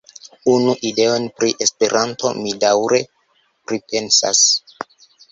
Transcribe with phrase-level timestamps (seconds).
[0.51, 3.01] Unu ideon pri Esperanto mi daŭre
[3.73, 4.41] pripensas.